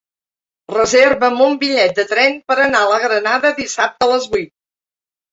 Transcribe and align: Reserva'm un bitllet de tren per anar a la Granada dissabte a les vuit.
Reserva'm 0.75 1.35
un 1.47 1.57
bitllet 1.63 1.93
de 1.99 2.05
tren 2.11 2.39
per 2.51 2.57
anar 2.63 2.81
a 2.85 2.87
la 2.93 2.97
Granada 3.03 3.51
dissabte 3.61 4.07
a 4.07 4.09
les 4.13 4.25
vuit. 4.33 4.51